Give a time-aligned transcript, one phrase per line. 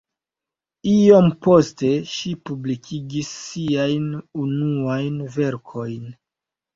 [0.91, 4.07] Iom poste ŝi publikigis siajn
[4.45, 6.09] unuajn verkojn.